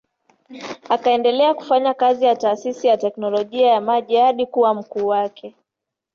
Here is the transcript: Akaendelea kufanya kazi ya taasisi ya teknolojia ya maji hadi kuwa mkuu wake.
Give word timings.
Akaendelea 0.89 1.53
kufanya 1.53 1.93
kazi 1.93 2.25
ya 2.25 2.35
taasisi 2.35 2.87
ya 2.87 2.97
teknolojia 2.97 3.67
ya 3.71 3.81
maji 3.81 4.15
hadi 4.15 4.45
kuwa 4.45 4.73
mkuu 4.73 5.07
wake. 5.07 5.55